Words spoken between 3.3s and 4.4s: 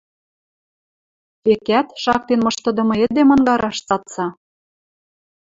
ынгараш цаца.